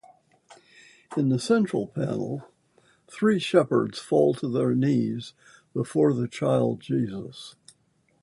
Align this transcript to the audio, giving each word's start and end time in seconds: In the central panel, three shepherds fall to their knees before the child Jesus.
In 1.15 1.29
the 1.29 1.37
central 1.37 1.85
panel, 1.85 2.47
three 3.05 3.37
shepherds 3.37 3.99
fall 3.99 4.33
to 4.33 4.49
their 4.49 4.73
knees 4.73 5.35
before 5.75 6.11
the 6.15 6.27
child 6.27 6.79
Jesus. 6.81 7.55